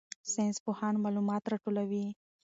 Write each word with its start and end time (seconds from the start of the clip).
ساینسپوهان 0.31 0.93
معلومات 1.03 1.43
راټولوي. 1.51 2.05